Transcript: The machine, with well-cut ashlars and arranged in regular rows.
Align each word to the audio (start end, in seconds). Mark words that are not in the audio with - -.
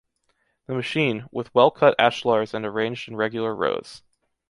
The 0.65 0.73
machine, 0.73 1.25
with 1.31 1.53
well-cut 1.53 1.95
ashlars 1.99 2.55
and 2.55 2.65
arranged 2.65 3.07
in 3.07 3.17
regular 3.17 3.53
rows. 3.55 4.01